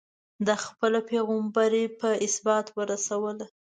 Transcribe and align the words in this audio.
ده 0.45 0.55
خپله 0.65 0.99
پيغمبري 1.09 1.85
په 1.99 2.09
ازبات 2.25 2.67
ورسوله. 2.77 3.45